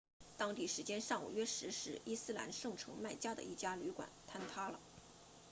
[0.35, 4.79] 当地时间上午约十时伊斯兰圣城麦加的一家旅馆坍塌了